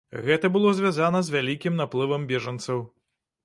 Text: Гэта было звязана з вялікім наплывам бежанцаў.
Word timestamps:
Гэта 0.27 0.49
было 0.55 0.71
звязана 0.79 1.21
з 1.27 1.35
вялікім 1.37 1.77
наплывам 1.85 2.27
бежанцаў. 2.35 2.85